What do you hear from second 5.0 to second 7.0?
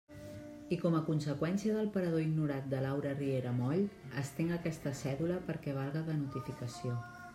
cèdula perquè valga de notificació.